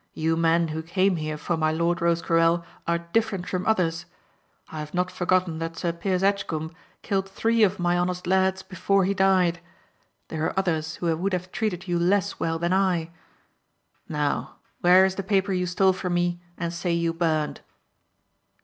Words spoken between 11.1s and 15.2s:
would have treated you less well than I. Now, where is